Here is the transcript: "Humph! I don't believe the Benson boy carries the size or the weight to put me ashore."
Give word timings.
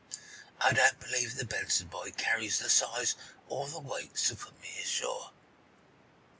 "Humph! 0.57 0.73
I 0.73 0.73
don't 0.73 0.99
believe 0.99 1.35
the 1.35 1.45
Benson 1.45 1.85
boy 1.87 2.09
carries 2.17 2.57
the 2.57 2.71
size 2.71 3.13
or 3.47 3.69
the 3.69 3.79
weight 3.79 4.15
to 4.15 4.35
put 4.35 4.59
me 4.59 4.69
ashore." 4.83 5.29